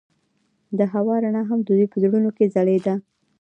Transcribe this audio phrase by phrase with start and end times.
[0.77, 2.93] د هوا رڼا هم د دوی په زړونو کې ځلېده.